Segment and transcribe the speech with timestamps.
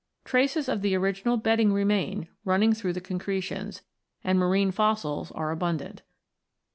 [0.25, 3.83] Traces of the original bedding remain, running through the concretions,
[4.23, 6.01] and marine fossils are abundant.